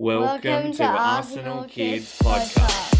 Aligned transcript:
Welcome, 0.00 0.70
to, 0.74 0.84
Arsenal 0.84 1.64
Kids 1.64 2.20
Podcast. 2.20 2.94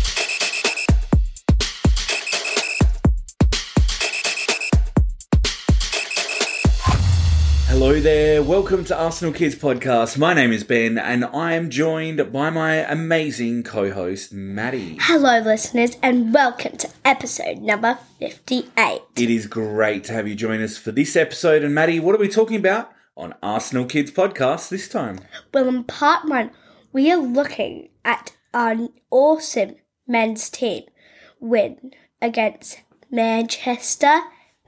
Hello 7.68 8.00
there, 8.00 8.42
welcome 8.42 8.84
to 8.86 8.98
Arsenal 8.98 9.32
Kids 9.32 9.54
Podcast. 9.54 10.18
My 10.18 10.34
name 10.34 10.50
is 10.50 10.64
Ben 10.64 10.98
and 10.98 11.24
I 11.26 11.52
am 11.52 11.70
joined 11.70 12.32
by 12.32 12.50
my 12.50 12.78
amazing 12.78 13.62
co 13.62 13.92
host, 13.92 14.32
Madi. 14.32 14.98
Hello, 15.00 15.38
listeners, 15.38 15.96
and 16.02 16.34
welcome 16.34 16.76
to 16.78 16.88
episode 17.04 17.58
number 17.58 17.96
58. 18.18 19.02
It 19.14 19.30
is 19.30 19.46
great 19.46 20.02
to 20.04 20.14
have 20.14 20.26
you 20.26 20.34
join 20.34 20.60
us 20.60 20.76
for 20.76 20.90
this 20.90 21.14
episode. 21.14 21.62
And 21.62 21.76
Madi, 21.76 22.00
what 22.00 22.16
are 22.16 22.18
we 22.18 22.26
talking 22.26 22.56
about 22.56 22.90
on 23.16 23.36
Arsenal 23.40 23.84
Kids 23.84 24.10
Podcast 24.10 24.68
this 24.68 24.88
time? 24.88 25.20
Well, 25.54 25.68
in 25.68 25.84
part 25.84 26.28
one, 26.28 26.50
we 26.92 27.10
are 27.12 27.18
looking 27.18 27.88
at 28.04 28.36
an 28.54 28.88
awesome 29.10 29.76
men's 30.06 30.48
team 30.50 30.84
win 31.40 31.92
against 32.20 32.80
Manchester 33.10 34.20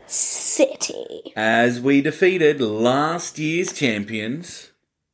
City. 0.07 1.33
As 1.37 1.81
we 1.81 2.01
defeated 2.01 2.61
last 2.61 3.39
year's 3.39 3.73
champions, 3.73 4.71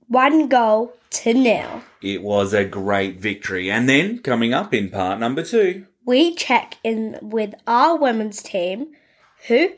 One 0.09 0.49
goal 0.49 0.95
to 1.11 1.33
nil. 1.35 1.83
it 2.03 2.23
was 2.23 2.53
a 2.53 2.65
great 2.65 3.19
victory. 3.21 3.71
And 3.71 3.89
then, 3.89 4.19
coming 4.19 4.53
up 4.55 4.73
in 4.75 4.91
part 4.91 5.19
number 5.21 5.43
two, 5.43 5.87
We 6.05 6.35
check 6.35 6.77
in 6.85 7.19
with 7.23 7.55
our 7.67 7.97
women's 7.97 8.43
team 8.43 8.89
who 9.49 9.71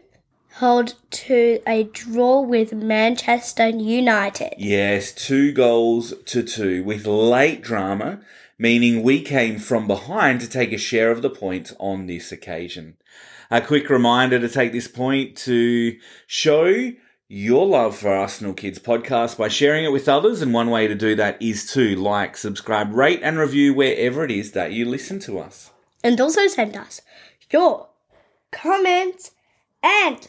held 0.50 0.94
to 1.10 1.60
a 1.66 1.84
draw 1.84 2.40
with 2.40 2.72
Manchester 2.72 3.68
United. 3.68 4.54
Yes, 4.58 5.12
two 5.12 5.52
goals 5.52 6.14
to 6.26 6.42
two 6.42 6.82
with 6.82 7.06
late 7.06 7.62
drama, 7.62 8.20
meaning 8.58 9.02
we 9.02 9.22
came 9.22 9.58
from 9.58 9.86
behind 9.86 10.40
to 10.40 10.48
take 10.48 10.72
a 10.72 10.78
share 10.78 11.10
of 11.10 11.22
the 11.22 11.30
points 11.30 11.74
on 11.78 12.06
this 12.06 12.32
occasion. 12.32 12.96
A 13.50 13.60
quick 13.60 13.88
reminder 13.88 14.38
to 14.38 14.48
take 14.48 14.72
this 14.72 14.88
point 14.88 15.36
to 15.38 15.96
show 16.27 16.92
your 17.28 17.66
love 17.66 17.96
for 17.96 18.08
Arsenal 18.12 18.55
Kids 18.55 18.78
podcast 18.78 19.38
by 19.38 19.48
sharing 19.48 19.84
it 19.84 19.92
with 19.92 20.08
others. 20.08 20.42
And 20.42 20.52
one 20.52 20.70
way 20.70 20.88
to 20.88 20.94
do 20.94 21.14
that 21.16 21.40
is 21.40 21.70
to 21.72 21.94
like, 21.96 22.36
subscribe, 22.36 22.92
rate, 22.92 23.20
and 23.22 23.38
review 23.38 23.74
wherever 23.74 24.24
it 24.24 24.30
is 24.30 24.52
that 24.52 24.72
you 24.72 24.84
listen 24.86 25.18
to 25.20 25.38
us. 25.38 25.70
and 26.02 26.20
also 26.20 26.46
send 26.46 26.77
us 26.77 27.00
your 27.50 27.88
comments 28.50 29.33
and 29.83 30.28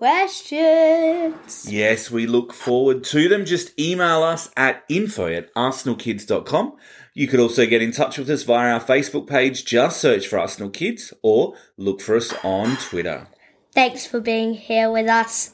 questions. 0.00 1.70
Yes, 1.70 2.10
we 2.10 2.26
look 2.26 2.54
forward 2.54 3.04
to 3.04 3.28
them. 3.28 3.44
Just 3.44 3.78
email 3.78 4.22
us 4.22 4.50
at 4.56 4.82
info 4.88 5.26
at 5.26 5.54
arsenalkids.com. 5.54 6.74
You 7.12 7.28
could 7.28 7.38
also 7.38 7.66
get 7.66 7.82
in 7.82 7.92
touch 7.92 8.16
with 8.16 8.30
us 8.30 8.42
via 8.44 8.72
our 8.72 8.80
Facebook 8.80 9.26
page. 9.26 9.66
Just 9.66 10.00
search 10.00 10.26
for 10.26 10.38
Arsenal 10.38 10.70
Kids 10.70 11.12
or 11.22 11.54
look 11.76 12.00
for 12.00 12.16
us 12.16 12.32
on 12.42 12.78
Twitter. 12.78 13.26
Thanks 13.74 14.06
for 14.06 14.20
being 14.20 14.54
here 14.54 14.90
with 14.90 15.06
us. 15.06 15.52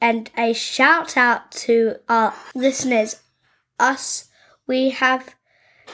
And 0.00 0.32
a 0.36 0.52
shout 0.52 1.16
out 1.16 1.52
to 1.52 1.98
our 2.08 2.34
listeners. 2.56 3.22
Us, 3.78 4.28
we 4.66 4.90
have 4.90 5.36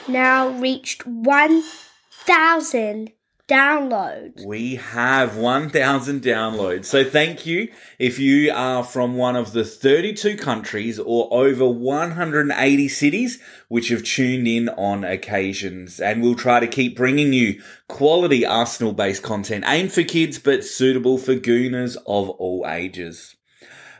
now 0.07 0.49
reached 0.49 1.05
1,000 1.05 3.11
downloads. 3.51 4.45
We 4.45 4.75
have 4.75 5.35
1,000 5.35 6.21
downloads. 6.21 6.85
So 6.85 7.03
thank 7.03 7.45
you 7.45 7.69
if 7.99 8.17
you 8.17 8.51
are 8.53 8.83
from 8.83 9.17
one 9.17 9.35
of 9.35 9.51
the 9.51 9.65
32 9.65 10.37
countries 10.37 10.97
or 10.99 11.27
over 11.31 11.67
180 11.67 12.87
cities 12.87 13.41
which 13.67 13.89
have 13.89 14.03
tuned 14.03 14.47
in 14.47 14.69
on 14.69 15.03
occasions. 15.03 15.99
And 15.99 16.21
we'll 16.21 16.35
try 16.35 16.61
to 16.61 16.67
keep 16.67 16.95
bringing 16.95 17.33
you 17.33 17.61
quality 17.89 18.45
Arsenal 18.45 18.93
based 18.93 19.23
content 19.23 19.65
aimed 19.67 19.91
for 19.91 20.03
kids 20.03 20.39
but 20.39 20.63
suitable 20.63 21.17
for 21.17 21.35
gooners 21.35 21.97
of 22.07 22.29
all 22.29 22.65
ages. 22.67 23.35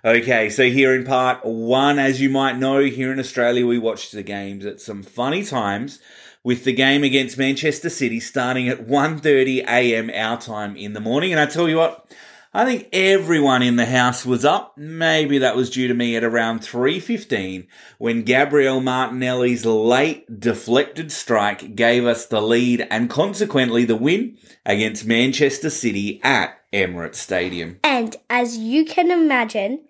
Okay, 0.03 0.49
so 0.49 0.63
here 0.63 0.95
in 0.95 1.03
part 1.03 1.45
one, 1.45 1.99
as 1.99 2.19
you 2.19 2.29
might 2.29 2.57
know, 2.57 2.83
here 2.85 3.11
in 3.11 3.19
Australia, 3.19 3.67
we 3.67 3.77
watch 3.77 4.09
the 4.09 4.23
games 4.23 4.65
at 4.65 4.81
some 4.81 5.03
funny 5.03 5.43
times 5.43 5.99
with 6.43 6.63
the 6.63 6.73
game 6.73 7.03
against 7.03 7.37
Manchester 7.37 7.89
City 7.89 8.19
starting 8.19 8.67
at 8.67 8.87
1.30am 8.87 10.15
our 10.17 10.39
time 10.39 10.75
in 10.75 10.93
the 10.93 10.99
morning. 10.99 11.31
And 11.31 11.39
I 11.39 11.45
tell 11.45 11.69
you 11.69 11.77
what, 11.77 12.11
I 12.53 12.65
think 12.65 12.89
everyone 12.91 13.61
in 13.61 13.77
the 13.77 13.85
house 13.85 14.25
was 14.25 14.43
up. 14.43 14.77
Maybe 14.77 15.37
that 15.37 15.55
was 15.55 15.69
due 15.69 15.87
to 15.87 15.93
me 15.93 16.17
at 16.17 16.23
around 16.23 16.59
3.15 16.59 17.67
when 17.97 18.23
Gabriel 18.23 18.81
Martinelli's 18.81 19.65
late 19.65 20.39
deflected 20.39 21.13
strike 21.13 21.75
gave 21.75 22.05
us 22.05 22.25
the 22.25 22.41
lead 22.41 22.85
and 22.91 23.09
consequently 23.09 23.85
the 23.85 23.95
win 23.95 24.37
against 24.65 25.05
Manchester 25.05 25.69
City 25.69 26.19
at 26.23 26.57
Emirates 26.73 27.15
Stadium. 27.15 27.79
And 27.85 28.17
as 28.29 28.57
you 28.57 28.83
can 28.83 29.11
imagine, 29.11 29.85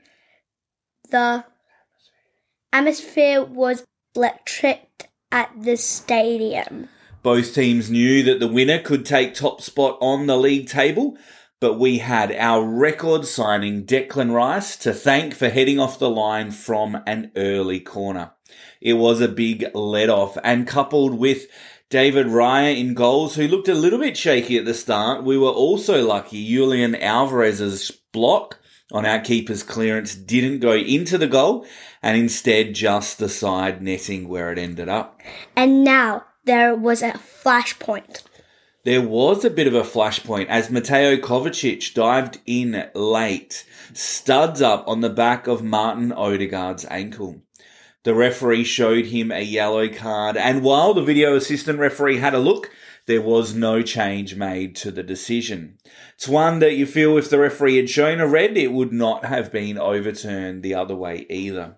the 1.10 1.46
atmosphere 2.72 3.44
was 3.44 3.84
electric 4.16 5.11
at 5.32 5.52
the 5.58 5.78
stadium. 5.78 6.90
Both 7.24 7.54
teams 7.54 7.90
knew 7.90 8.24
that 8.24 8.40
the 8.40 8.48
winner 8.48 8.80
could 8.80 9.06
take 9.06 9.34
top 9.34 9.62
spot 9.62 9.98
on 10.02 10.26
the 10.26 10.38
league 10.38 10.68
table, 10.68 11.18
but 11.60 11.78
we 11.78 12.00
had 12.00 12.32
our 12.32 12.66
record 12.66 13.26
signing 13.26 13.86
Declan 13.86 14.34
Rice 14.34 14.76
to 14.78 14.94
thank 14.94 15.36
for 15.36 15.50
heading 15.50 15.80
off 15.80 16.00
the 16.00 16.10
line 16.10 16.50
from 16.50 17.02
an 17.06 17.32
early 17.36 17.80
corner. 17.80 18.32
It 18.82 18.94
was 18.94 19.22
a 19.22 19.28
big 19.28 19.68
let 19.76 20.10
off 20.10 20.38
and 20.44 20.68
coupled 20.68 21.14
with 21.14 21.46
David 21.92 22.26
Raya 22.26 22.76
in 22.76 22.96
goals, 22.96 23.36
who 23.36 23.48
looked 23.48 23.68
a 23.68 23.76
little 23.76 24.00
bit 24.00 24.18
shaky 24.18 24.58
at 24.58 24.66
the 24.66 24.74
start. 24.74 25.24
We 25.24 25.38
were 25.38 25.50
also 25.50 26.08
lucky 26.08 26.48
Julian 26.48 26.96
Alvarez's 26.96 27.92
block 28.12 28.58
on 28.92 29.06
our 29.06 29.20
keeper's 29.20 29.64
clearance 29.64 30.16
didn't 30.16 30.60
go 30.60 30.74
into 30.74 31.18
the 31.18 31.28
goal 31.28 31.66
and 32.02 32.18
instead 32.18 32.74
just 32.74 33.18
the 33.18 33.30
side 33.30 33.82
netting 33.82 34.28
where 34.28 34.52
it 34.52 34.58
ended 34.58 34.90
up. 34.90 35.22
And 35.56 35.84
now 35.84 36.26
there 36.46 36.76
was 36.76 37.02
a 37.02 37.12
flashpoint. 37.12 38.24
There 38.84 39.02
was 39.02 39.46
a 39.46 39.52
bit 39.52 39.68
of 39.68 39.76
a 39.76 39.82
flashpoint 39.82 40.48
as 40.48 40.72
Mateo 40.72 41.16
Kovacic 41.18 41.94
dived 41.94 42.40
in 42.48 42.90
late, 42.96 43.64
studs 43.94 44.60
up 44.60 44.88
on 44.88 45.02
the 45.02 45.10
back 45.10 45.46
of 45.46 45.64
Martin 45.64 46.12
Odegaard's 46.12 46.86
ankle. 46.90 47.44
The 48.04 48.16
referee 48.16 48.64
showed 48.64 49.06
him 49.06 49.32
a 49.32 49.44
yellow 49.44 49.88
card, 49.88 50.36
and 50.36 50.64
while 50.64 50.96
the 50.96 51.04
video 51.04 51.36
assistant 51.36 51.78
referee 51.78 52.18
had 52.18 52.34
a 52.34 52.40
look, 52.40 52.72
there 53.06 53.22
was 53.22 53.54
no 53.54 53.84
change 53.84 54.36
made 54.36 54.76
to 54.78 54.90
the 54.90 55.04
decision. 55.04 55.78
It's 56.16 56.28
one 56.28 56.58
that 56.60 56.76
you 56.76 56.88
feel 56.88 57.18
if 57.20 57.30
the 57.30 57.38
referee 57.38 57.78
had 57.78 57.90
shown 57.90 58.20
a 58.20 58.28
red, 58.28 58.58
it 58.58 58.72
would 58.72 58.92
not 58.92 59.26
have 59.26 59.52
been 59.52 59.78
overturned 59.78 60.64
the 60.64 60.74
other 60.74 60.96
way 60.96 61.28
either. 61.30 61.76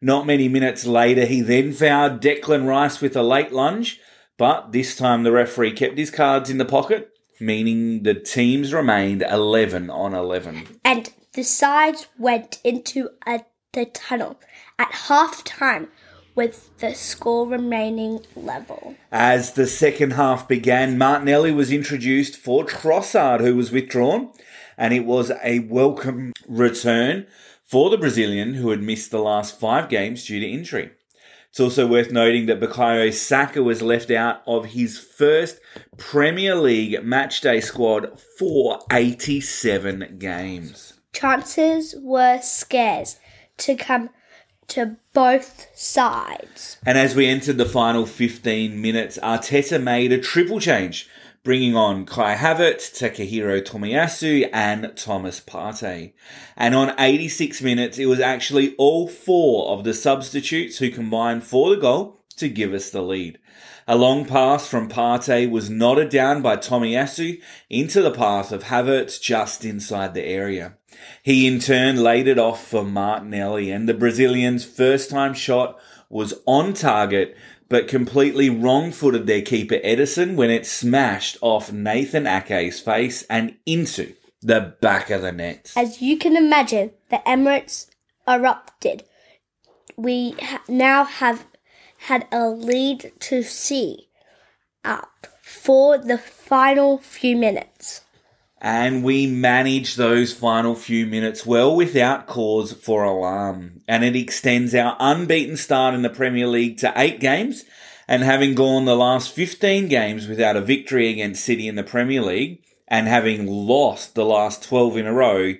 Not 0.00 0.26
many 0.26 0.48
minutes 0.48 0.86
later, 0.86 1.24
he 1.24 1.40
then 1.40 1.72
fouled 1.72 2.20
Declan 2.20 2.66
Rice 2.66 3.00
with 3.00 3.16
a 3.16 3.22
late 3.22 3.52
lunge, 3.52 3.98
but 4.36 4.72
this 4.72 4.94
time 4.96 5.22
the 5.22 5.32
referee 5.32 5.72
kept 5.72 5.96
his 5.96 6.10
cards 6.10 6.50
in 6.50 6.58
the 6.58 6.66
pocket, 6.66 7.10
meaning 7.40 8.02
the 8.02 8.14
teams 8.14 8.74
remained 8.74 9.22
11 9.22 9.88
on 9.88 10.12
11. 10.12 10.80
And 10.84 11.10
the 11.32 11.44
sides 11.44 12.08
went 12.18 12.60
into 12.62 13.10
a, 13.26 13.44
the 13.72 13.86
tunnel 13.86 14.38
at 14.78 14.92
half 14.92 15.42
time 15.44 15.88
with 16.34 16.76
the 16.78 16.94
score 16.94 17.48
remaining 17.48 18.20
level. 18.36 18.94
As 19.10 19.52
the 19.52 19.66
second 19.66 20.12
half 20.12 20.46
began, 20.46 20.98
Martinelli 20.98 21.52
was 21.52 21.72
introduced 21.72 22.36
for 22.36 22.64
Trossard, 22.64 23.40
who 23.40 23.56
was 23.56 23.72
withdrawn, 23.72 24.30
and 24.76 24.92
it 24.92 25.06
was 25.06 25.32
a 25.42 25.60
welcome 25.60 26.34
return 26.46 27.26
for 27.66 27.90
the 27.90 27.98
Brazilian 27.98 28.54
who 28.54 28.70
had 28.70 28.82
missed 28.82 29.10
the 29.10 29.18
last 29.18 29.58
five 29.58 29.88
games 29.88 30.24
due 30.24 30.40
to 30.40 30.46
injury. 30.46 30.92
It's 31.50 31.60
also 31.60 31.86
worth 31.86 32.12
noting 32.12 32.46
that 32.46 32.60
Bukayo 32.60 33.12
Saka 33.12 33.62
was 33.62 33.82
left 33.82 34.10
out 34.10 34.42
of 34.46 34.66
his 34.66 34.98
first 34.98 35.58
Premier 35.96 36.54
League 36.54 37.00
matchday 37.02 37.62
squad 37.62 38.20
for 38.38 38.80
87 38.92 40.16
games. 40.18 40.94
Chances 41.12 41.94
were 41.98 42.40
scarce 42.42 43.18
to 43.56 43.74
come 43.74 44.10
to 44.68 44.96
both 45.14 45.66
sides. 45.74 46.76
And 46.84 46.98
as 46.98 47.14
we 47.14 47.26
entered 47.26 47.56
the 47.56 47.64
final 47.64 48.04
15 48.04 48.80
minutes, 48.80 49.18
Arteta 49.22 49.82
made 49.82 50.12
a 50.12 50.18
triple 50.18 50.60
change, 50.60 51.08
bringing 51.46 51.76
on 51.76 52.04
Kai 52.04 52.34
Havertz, 52.34 52.90
Takahiro 52.90 53.62
Tomiyasu, 53.62 54.50
and 54.52 54.92
Thomas 54.96 55.40
Partey. 55.40 56.12
And 56.56 56.74
on 56.74 56.92
86 56.98 57.62
minutes, 57.62 57.98
it 57.98 58.06
was 58.06 58.18
actually 58.18 58.74
all 58.78 59.06
four 59.06 59.68
of 59.68 59.84
the 59.84 59.94
substitutes 59.94 60.78
who 60.78 60.90
combined 60.90 61.44
for 61.44 61.70
the 61.70 61.80
goal 61.80 62.20
to 62.38 62.48
give 62.48 62.74
us 62.74 62.90
the 62.90 63.00
lead. 63.00 63.38
A 63.86 63.94
long 63.94 64.24
pass 64.24 64.66
from 64.66 64.88
Partey 64.88 65.48
was 65.48 65.70
nodded 65.70 66.08
down 66.08 66.42
by 66.42 66.56
Tomiyasu 66.56 67.40
into 67.70 68.02
the 68.02 68.10
path 68.10 68.50
of 68.50 68.64
Havertz 68.64 69.20
just 69.20 69.64
inside 69.64 70.14
the 70.14 70.24
area. 70.24 70.76
He 71.22 71.46
in 71.46 71.60
turn 71.60 72.02
laid 72.02 72.26
it 72.26 72.40
off 72.40 72.66
for 72.66 72.82
Martinelli, 72.82 73.70
and 73.70 73.88
the 73.88 73.94
Brazilian's 73.94 74.64
first 74.64 75.10
time 75.10 75.32
shot 75.32 75.78
was 76.08 76.34
on 76.44 76.72
target 76.72 77.36
but 77.68 77.88
completely 77.88 78.48
wrong 78.50 78.92
footed 78.92 79.26
their 79.26 79.42
keeper 79.42 79.76
Ederson 79.76 80.36
when 80.36 80.50
it 80.50 80.66
smashed 80.66 81.36
off 81.40 81.72
Nathan 81.72 82.26
Ake's 82.26 82.80
face 82.80 83.24
and 83.24 83.56
into 83.66 84.14
the 84.42 84.76
back 84.80 85.10
of 85.10 85.22
the 85.22 85.32
net. 85.32 85.72
As 85.76 86.00
you 86.00 86.16
can 86.18 86.36
imagine, 86.36 86.92
the 87.10 87.20
Emirates 87.26 87.90
erupted. 88.28 89.04
We 89.96 90.32
ha- 90.40 90.62
now 90.68 91.04
have 91.04 91.46
had 91.98 92.28
a 92.30 92.48
lead 92.48 93.12
to 93.20 93.42
see 93.42 94.08
out 94.84 95.26
for 95.42 95.98
the 95.98 96.18
final 96.18 96.98
few 96.98 97.36
minutes. 97.36 98.02
And 98.58 99.04
we 99.04 99.26
manage 99.26 99.96
those 99.96 100.32
final 100.32 100.74
few 100.74 101.06
minutes 101.06 101.44
well 101.44 101.76
without 101.76 102.26
cause 102.26 102.72
for 102.72 103.04
alarm. 103.04 103.82
And 103.86 104.02
it 104.02 104.16
extends 104.16 104.74
our 104.74 104.96
unbeaten 104.98 105.56
start 105.56 105.94
in 105.94 106.02
the 106.02 106.10
Premier 106.10 106.46
League 106.46 106.78
to 106.78 106.92
eight 106.96 107.20
games. 107.20 107.64
And 108.08 108.22
having 108.22 108.54
gone 108.54 108.84
the 108.84 108.96
last 108.96 109.32
15 109.32 109.88
games 109.88 110.26
without 110.26 110.56
a 110.56 110.60
victory 110.60 111.10
against 111.10 111.44
City 111.44 111.68
in 111.68 111.74
the 111.74 111.82
Premier 111.82 112.22
League, 112.22 112.62
and 112.88 113.08
having 113.08 113.46
lost 113.46 114.14
the 114.14 114.24
last 114.24 114.62
12 114.62 114.98
in 114.98 115.06
a 115.06 115.12
row, 115.12 115.54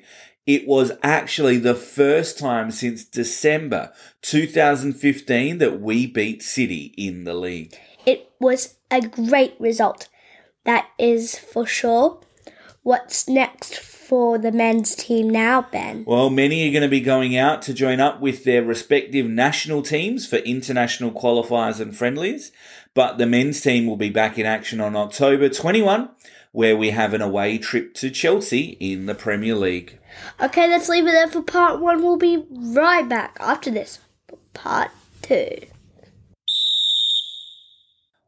it 0.46 0.66
was 0.66 0.92
actually 1.02 1.58
the 1.58 1.74
first 1.74 2.38
time 2.38 2.70
since 2.70 3.04
December 3.04 3.92
2015 4.22 5.58
that 5.58 5.80
we 5.80 6.06
beat 6.06 6.42
City 6.42 6.94
in 6.96 7.24
the 7.24 7.34
league. 7.34 7.76
It 8.04 8.30
was 8.38 8.76
a 8.90 9.00
great 9.00 9.54
result, 9.58 10.08
that 10.64 10.86
is 10.98 11.36
for 11.36 11.66
sure. 11.66 12.20
What's 12.86 13.28
next 13.28 13.74
for 13.80 14.38
the 14.38 14.52
men's 14.52 14.94
team 14.94 15.28
now, 15.28 15.62
Ben? 15.72 16.04
Well, 16.06 16.30
many 16.30 16.68
are 16.68 16.70
going 16.70 16.82
to 16.82 16.88
be 16.88 17.00
going 17.00 17.36
out 17.36 17.60
to 17.62 17.74
join 17.74 17.98
up 17.98 18.20
with 18.20 18.44
their 18.44 18.62
respective 18.62 19.26
national 19.26 19.82
teams 19.82 20.24
for 20.24 20.36
international 20.36 21.10
qualifiers 21.10 21.80
and 21.80 21.96
friendlies, 21.96 22.52
but 22.94 23.18
the 23.18 23.26
men's 23.26 23.60
team 23.60 23.88
will 23.88 23.96
be 23.96 24.08
back 24.08 24.38
in 24.38 24.46
action 24.46 24.80
on 24.80 24.94
October 24.94 25.48
21 25.48 26.10
where 26.52 26.76
we 26.76 26.90
have 26.90 27.12
an 27.12 27.22
away 27.22 27.58
trip 27.58 27.92
to 27.94 28.08
Chelsea 28.08 28.76
in 28.78 29.06
the 29.06 29.16
Premier 29.16 29.56
League. 29.56 29.98
Okay, 30.40 30.68
let's 30.68 30.88
leave 30.88 31.08
it 31.08 31.10
there 31.10 31.26
for 31.26 31.42
part 31.42 31.80
one. 31.80 32.04
We'll 32.04 32.16
be 32.16 32.44
right 32.48 33.08
back 33.08 33.36
after 33.40 33.72
this. 33.72 33.98
Part 34.54 34.92
two. 35.22 35.56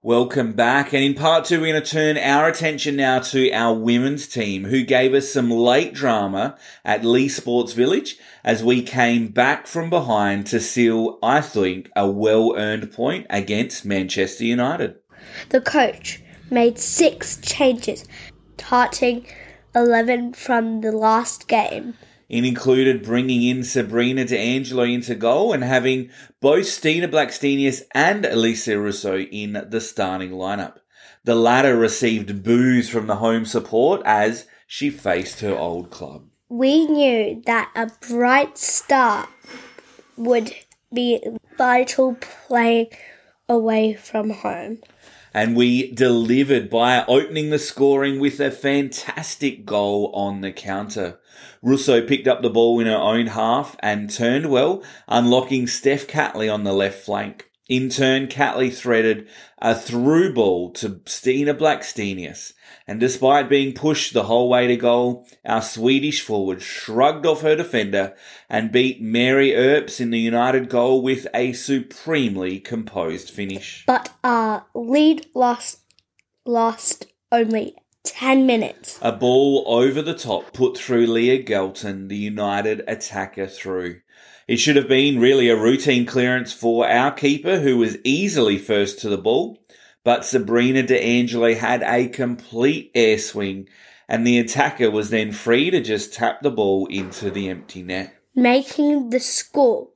Welcome 0.08 0.54
back. 0.54 0.94
And 0.94 1.04
in 1.04 1.12
part 1.12 1.44
two, 1.44 1.60
we're 1.60 1.70
going 1.70 1.82
to 1.82 1.90
turn 1.90 2.16
our 2.16 2.48
attention 2.48 2.96
now 2.96 3.18
to 3.18 3.52
our 3.52 3.74
women's 3.74 4.26
team 4.26 4.64
who 4.64 4.82
gave 4.82 5.12
us 5.12 5.30
some 5.30 5.50
late 5.50 5.92
drama 5.92 6.56
at 6.82 7.04
Leigh 7.04 7.28
Sports 7.28 7.74
Village 7.74 8.16
as 8.42 8.64
we 8.64 8.80
came 8.80 9.28
back 9.28 9.66
from 9.66 9.90
behind 9.90 10.46
to 10.46 10.60
seal, 10.60 11.18
I 11.22 11.42
think, 11.42 11.90
a 11.94 12.10
well 12.10 12.54
earned 12.56 12.90
point 12.90 13.26
against 13.28 13.84
Manchester 13.84 14.44
United. 14.44 14.96
The 15.50 15.60
coach 15.60 16.22
made 16.50 16.78
six 16.78 17.36
changes, 17.42 18.06
starting 18.56 19.26
11 19.74 20.32
from 20.32 20.80
the 20.80 20.92
last 20.92 21.48
game. 21.48 21.98
It 22.28 22.44
included 22.44 23.02
bringing 23.02 23.42
in 23.42 23.64
Sabrina 23.64 24.24
D'Angelo 24.26 24.82
into 24.82 25.14
goal 25.14 25.52
and 25.52 25.64
having 25.64 26.10
both 26.40 26.66
Stina 26.66 27.08
Blackstenius 27.08 27.82
and 27.92 28.24
Alessia 28.24 28.80
Russo 28.80 29.18
in 29.18 29.64
the 29.70 29.80
starting 29.80 30.32
lineup. 30.32 30.78
The 31.24 31.34
latter 31.34 31.76
received 31.76 32.42
boos 32.42 32.90
from 32.90 33.06
the 33.06 33.16
home 33.16 33.46
support 33.46 34.02
as 34.04 34.46
she 34.66 34.90
faced 34.90 35.40
her 35.40 35.56
old 35.56 35.90
club. 35.90 36.26
We 36.50 36.86
knew 36.86 37.42
that 37.46 37.70
a 37.74 37.90
bright 38.06 38.58
start 38.58 39.28
would 40.16 40.54
be 40.92 41.22
vital 41.56 42.16
playing 42.20 42.88
away 43.48 43.94
from 43.94 44.30
home 44.30 44.78
and 45.32 45.56
we 45.56 45.92
delivered 45.92 46.70
by 46.70 47.04
opening 47.06 47.50
the 47.50 47.58
scoring 47.58 48.20
with 48.20 48.40
a 48.40 48.50
fantastic 48.50 49.64
goal 49.64 50.10
on 50.14 50.40
the 50.40 50.52
counter. 50.52 51.18
Russo 51.62 52.06
picked 52.06 52.28
up 52.28 52.42
the 52.42 52.50
ball 52.50 52.78
in 52.80 52.86
her 52.86 52.96
own 52.96 53.28
half 53.28 53.76
and 53.80 54.10
turned 54.10 54.50
well, 54.50 54.82
unlocking 55.06 55.66
Steph 55.66 56.06
Catley 56.06 56.52
on 56.52 56.64
the 56.64 56.72
left 56.72 57.04
flank. 57.04 57.50
In 57.68 57.90
turn, 57.90 58.28
Catley 58.28 58.74
threaded 58.74 59.28
a 59.58 59.74
through 59.74 60.32
ball 60.32 60.70
to 60.72 61.02
Stina 61.04 61.52
Blackstenius, 61.52 62.54
and 62.86 62.98
despite 62.98 63.50
being 63.50 63.74
pushed 63.74 64.14
the 64.14 64.22
whole 64.22 64.48
way 64.48 64.66
to 64.66 64.76
goal, 64.76 65.28
our 65.44 65.60
Swedish 65.60 66.22
forward 66.22 66.62
shrugged 66.62 67.26
off 67.26 67.42
her 67.42 67.54
defender 67.54 68.14
and 68.48 68.72
beat 68.72 69.02
Mary 69.02 69.54
Earps 69.54 70.00
in 70.00 70.08
the 70.08 70.18
United 70.18 70.70
goal 70.70 71.02
with 71.02 71.26
a 71.34 71.52
supremely 71.52 72.58
composed 72.58 73.28
finish. 73.28 73.84
But 73.86 74.14
our 74.24 74.64
lead 74.74 75.26
lost 75.34 75.80
lost 76.46 77.04
only 77.30 77.76
10 78.04 78.46
minutes. 78.46 78.98
A 79.02 79.12
ball 79.12 79.64
over 79.66 80.00
the 80.00 80.14
top 80.14 80.54
put 80.54 80.78
through 80.78 81.06
Leah 81.06 81.42
Galton, 81.42 82.08
the 82.08 82.16
United 82.16 82.82
attacker 82.88 83.46
through. 83.46 84.00
It 84.48 84.56
should 84.56 84.76
have 84.76 84.88
been 84.88 85.20
really 85.20 85.50
a 85.50 85.56
routine 85.56 86.06
clearance 86.06 86.54
for 86.54 86.88
our 86.88 87.12
keeper, 87.12 87.60
who 87.60 87.76
was 87.76 87.98
easily 88.02 88.56
first 88.56 88.98
to 89.00 89.10
the 89.10 89.18
ball, 89.18 89.58
but 90.04 90.24
Sabrina 90.24 90.82
D'Angelo 90.82 91.54
had 91.54 91.82
a 91.82 92.08
complete 92.08 92.90
air 92.94 93.18
swing, 93.18 93.68
and 94.08 94.26
the 94.26 94.38
attacker 94.38 94.90
was 94.90 95.10
then 95.10 95.32
free 95.32 95.70
to 95.70 95.82
just 95.82 96.14
tap 96.14 96.40
the 96.40 96.50
ball 96.50 96.86
into 96.86 97.30
the 97.30 97.50
empty 97.50 97.82
net. 97.82 98.16
Making 98.34 99.10
the 99.10 99.20
score 99.20 99.88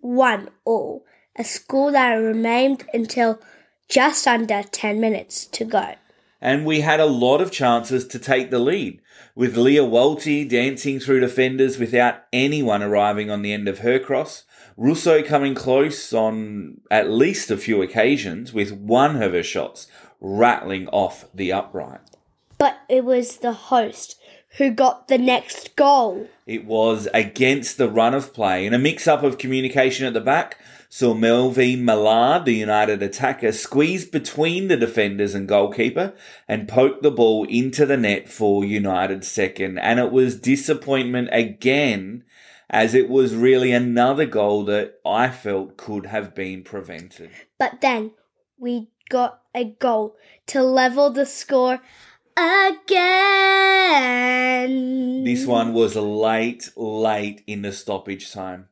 one 0.00 0.50
all, 0.64 1.04
a 1.36 1.44
score 1.44 1.92
that 1.92 2.14
remained 2.14 2.84
until 2.92 3.40
just 3.88 4.26
under 4.26 4.64
10 4.64 5.00
minutes 5.00 5.46
to 5.46 5.64
go 5.64 5.94
and 6.40 6.64
we 6.64 6.80
had 6.80 7.00
a 7.00 7.06
lot 7.06 7.40
of 7.40 7.50
chances 7.50 8.06
to 8.08 8.18
take 8.18 8.50
the 8.50 8.58
lead, 8.58 9.00
with 9.34 9.56
Lia 9.56 9.82
Walti 9.82 10.48
dancing 10.48 11.00
through 11.00 11.20
defenders 11.20 11.78
without 11.78 12.24
anyone 12.32 12.82
arriving 12.82 13.30
on 13.30 13.42
the 13.42 13.52
end 13.52 13.68
of 13.68 13.80
her 13.80 13.98
cross, 13.98 14.44
Russo 14.76 15.22
coming 15.22 15.54
close 15.54 16.12
on 16.12 16.80
at 16.90 17.10
least 17.10 17.50
a 17.50 17.56
few 17.56 17.80
occasions, 17.82 18.52
with 18.52 18.72
one 18.72 19.22
of 19.22 19.32
her 19.32 19.42
shots 19.42 19.88
rattling 20.20 20.88
off 20.88 21.26
the 21.34 21.52
upright. 21.52 22.00
But 22.58 22.78
it 22.88 23.04
was 23.04 23.38
the 23.38 23.52
host 23.52 24.18
who 24.58 24.70
got 24.70 25.08
the 25.08 25.18
next 25.18 25.76
goal. 25.76 26.28
It 26.46 26.64
was 26.64 27.08
against 27.12 27.76
the 27.76 27.90
run 27.90 28.14
of 28.14 28.32
play 28.32 28.64
and 28.64 28.74
a 28.74 28.78
mix 28.78 29.06
up 29.06 29.22
of 29.22 29.38
communication 29.38 30.06
at 30.06 30.14
the 30.14 30.20
back 30.20 30.58
saw 30.88 31.14
Melvine 31.14 31.84
Malard, 31.84 32.44
the 32.44 32.54
United 32.54 33.02
attacker, 33.02 33.52
squeeze 33.52 34.04
between 34.04 34.68
the 34.68 34.76
defenders 34.76 35.34
and 35.34 35.48
goalkeeper 35.48 36.14
and 36.46 36.68
poke 36.68 37.02
the 37.02 37.10
ball 37.10 37.44
into 37.44 37.86
the 37.86 37.96
net 37.96 38.28
for 38.28 38.64
United 38.64 39.24
second. 39.24 39.78
And 39.78 39.98
it 39.98 40.12
was 40.12 40.40
disappointment 40.40 41.28
again, 41.32 42.24
as 42.70 42.94
it 42.94 43.08
was 43.08 43.34
really 43.34 43.72
another 43.72 44.26
goal 44.26 44.64
that 44.64 45.00
I 45.04 45.28
felt 45.28 45.76
could 45.76 46.06
have 46.06 46.34
been 46.34 46.62
prevented. 46.62 47.30
But 47.58 47.80
then 47.80 48.12
we 48.58 48.88
got 49.08 49.40
a 49.54 49.64
goal 49.64 50.16
to 50.48 50.62
level 50.62 51.10
the 51.10 51.26
score 51.26 51.80
again. 52.36 53.64
This 55.24 55.46
one 55.46 55.72
was 55.72 55.96
late, 55.96 56.70
late 56.76 57.42
in 57.46 57.62
the 57.62 57.72
stoppage 57.72 58.32
time. 58.32 58.68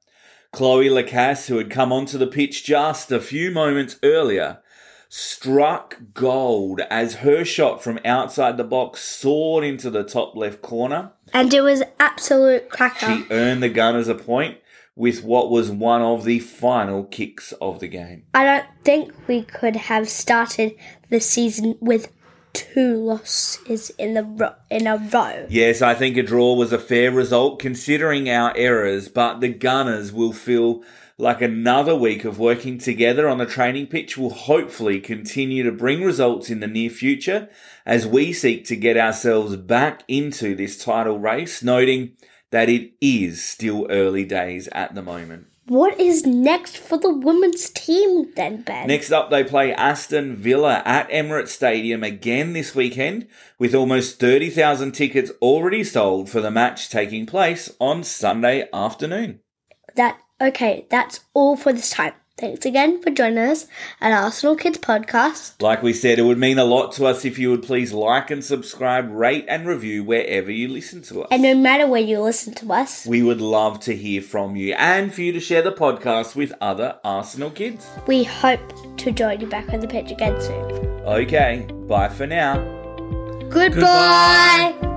Cloe 0.54 0.82
Lacasse, 0.82 1.48
who 1.48 1.58
had 1.58 1.68
come 1.68 1.92
onto 1.92 2.16
the 2.16 2.28
pitch 2.28 2.62
just 2.62 3.10
a 3.10 3.18
few 3.18 3.50
moments 3.50 3.98
earlier, 4.04 4.60
struck 5.08 5.98
gold 6.14 6.80
as 6.90 7.16
her 7.16 7.44
shot 7.44 7.82
from 7.82 7.98
outside 8.04 8.56
the 8.56 8.62
box 8.62 9.00
soared 9.00 9.64
into 9.64 9.90
the 9.90 10.04
top 10.04 10.36
left 10.36 10.62
corner. 10.62 11.10
And 11.32 11.52
it 11.52 11.62
was 11.62 11.82
absolute 11.98 12.68
cracker. 12.68 13.06
She 13.06 13.26
earned 13.32 13.64
the 13.64 13.68
Gunners 13.68 14.06
a 14.06 14.14
point 14.14 14.58
with 14.94 15.24
what 15.24 15.50
was 15.50 15.72
one 15.72 16.02
of 16.02 16.22
the 16.22 16.38
final 16.38 17.02
kicks 17.02 17.50
of 17.60 17.80
the 17.80 17.88
game. 17.88 18.22
I 18.32 18.44
don't 18.44 18.66
think 18.84 19.12
we 19.26 19.42
could 19.42 19.74
have 19.74 20.08
started 20.08 20.76
the 21.10 21.18
season 21.18 21.76
with 21.80 22.12
two 22.54 22.96
losses 22.96 23.90
in 23.98 24.14
the 24.14 24.22
ro- 24.22 24.54
in 24.70 24.86
a 24.86 24.96
row. 24.96 25.46
Yes, 25.50 25.82
I 25.82 25.94
think 25.94 26.16
a 26.16 26.22
draw 26.22 26.54
was 26.54 26.72
a 26.72 26.78
fair 26.78 27.10
result 27.10 27.58
considering 27.58 28.30
our 28.30 28.56
errors, 28.56 29.08
but 29.08 29.40
the 29.40 29.48
Gunners 29.48 30.12
will 30.12 30.32
feel 30.32 30.82
like 31.18 31.42
another 31.42 31.94
week 31.94 32.24
of 32.24 32.38
working 32.38 32.78
together 32.78 33.28
on 33.28 33.38
the 33.38 33.46
training 33.46 33.86
pitch 33.86 34.16
will 34.16 34.30
hopefully 34.30 35.00
continue 35.00 35.62
to 35.62 35.70
bring 35.70 36.02
results 36.02 36.50
in 36.50 36.60
the 36.60 36.66
near 36.66 36.90
future 36.90 37.48
as 37.86 38.06
we 38.06 38.32
seek 38.32 38.64
to 38.64 38.76
get 38.76 38.96
ourselves 38.96 39.56
back 39.56 40.02
into 40.08 40.56
this 40.56 40.82
title 40.82 41.18
race, 41.18 41.62
noting 41.62 42.16
that 42.50 42.68
it 42.68 42.92
is 43.00 43.44
still 43.44 43.86
early 43.90 44.24
days 44.24 44.68
at 44.72 44.94
the 44.94 45.02
moment. 45.02 45.46
What 45.66 45.98
is 45.98 46.26
next 46.26 46.76
for 46.76 46.98
the 46.98 47.12
women's 47.12 47.70
team 47.70 48.30
then, 48.34 48.62
Ben? 48.62 48.86
Next 48.86 49.10
up, 49.10 49.30
they 49.30 49.42
play 49.42 49.72
Aston 49.72 50.36
Villa 50.36 50.82
at 50.84 51.08
Emirates 51.08 51.48
Stadium 51.48 52.04
again 52.04 52.52
this 52.52 52.74
weekend, 52.74 53.28
with 53.58 53.74
almost 53.74 54.20
30,000 54.20 54.92
tickets 54.92 55.30
already 55.40 55.82
sold 55.82 56.28
for 56.28 56.42
the 56.42 56.50
match 56.50 56.90
taking 56.90 57.24
place 57.24 57.74
on 57.78 58.04
Sunday 58.04 58.68
afternoon. 58.74 59.40
That 59.96 60.18
okay, 60.38 60.86
that's 60.90 61.20
all 61.32 61.56
for 61.56 61.72
this 61.72 61.88
time. 61.88 62.12
Thanks 62.36 62.66
again 62.66 63.00
for 63.00 63.10
joining 63.10 63.38
us 63.38 63.68
at 64.00 64.12
Arsenal 64.12 64.56
Kids 64.56 64.78
Podcast. 64.78 65.62
Like 65.62 65.84
we 65.84 65.92
said, 65.92 66.18
it 66.18 66.22
would 66.22 66.36
mean 66.36 66.58
a 66.58 66.64
lot 66.64 66.90
to 66.94 67.06
us 67.06 67.24
if 67.24 67.38
you 67.38 67.50
would 67.50 67.62
please 67.62 67.92
like 67.92 68.28
and 68.28 68.44
subscribe, 68.44 69.08
rate 69.12 69.44
and 69.46 69.68
review 69.68 70.02
wherever 70.02 70.50
you 70.50 70.66
listen 70.66 71.00
to 71.02 71.22
us. 71.22 71.28
And 71.30 71.44
no 71.44 71.54
matter 71.54 71.86
where 71.86 72.00
you 72.00 72.20
listen 72.20 72.52
to 72.54 72.72
us, 72.72 73.06
we 73.06 73.22
would 73.22 73.40
love 73.40 73.78
to 73.80 73.94
hear 73.94 74.20
from 74.20 74.56
you 74.56 74.74
and 74.74 75.14
for 75.14 75.20
you 75.22 75.30
to 75.32 75.38
share 75.38 75.62
the 75.62 75.70
podcast 75.70 76.34
with 76.34 76.52
other 76.60 76.98
Arsenal 77.04 77.50
kids. 77.52 77.86
we 78.08 78.24
hope 78.24 78.96
to 78.98 79.12
join 79.12 79.40
you 79.40 79.46
back 79.46 79.72
on 79.72 79.78
the 79.78 79.88
pitch 79.88 80.10
again 80.10 80.40
soon. 80.40 80.54
Okay, 81.06 81.68
bye 81.86 82.08
for 82.08 82.26
now. 82.26 82.56
Goodbye. 83.48 84.90